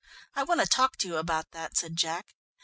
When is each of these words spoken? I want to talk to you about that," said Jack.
I 0.35 0.41
want 0.41 0.61
to 0.61 0.65
talk 0.65 0.97
to 0.97 1.07
you 1.07 1.17
about 1.17 1.51
that," 1.51 1.77
said 1.77 1.95
Jack. 1.95 2.33